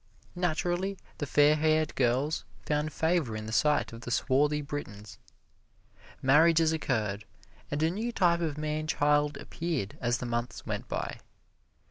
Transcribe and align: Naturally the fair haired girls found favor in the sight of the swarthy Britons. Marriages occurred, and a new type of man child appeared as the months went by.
Naturally 0.35 0.97
the 1.19 1.27
fair 1.27 1.55
haired 1.55 1.93
girls 1.93 2.43
found 2.65 2.91
favor 2.91 3.35
in 3.35 3.45
the 3.45 3.51
sight 3.53 3.93
of 3.93 4.01
the 4.01 4.09
swarthy 4.09 4.59
Britons. 4.63 5.19
Marriages 6.23 6.73
occurred, 6.73 7.23
and 7.69 7.83
a 7.83 7.91
new 7.91 8.11
type 8.11 8.41
of 8.41 8.57
man 8.57 8.87
child 8.87 9.37
appeared 9.37 9.99
as 10.01 10.17
the 10.17 10.25
months 10.25 10.65
went 10.65 10.87
by. 10.87 11.19